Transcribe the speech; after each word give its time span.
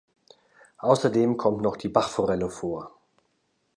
Außerdem 0.79 1.37
kommt 1.37 1.61
noch 1.61 1.77
die 1.77 1.87
Bachforelle 1.89 2.49
vor. 2.49 2.95